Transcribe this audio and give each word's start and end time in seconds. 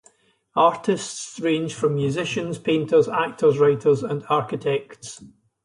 Artists 0.55 1.39
range 1.41 1.75
from 1.75 1.93
musicians, 1.93 2.57
painters, 2.57 3.07
actors, 3.07 3.59
writers 3.59 4.01
and 4.01 4.23
architects. 4.29 5.21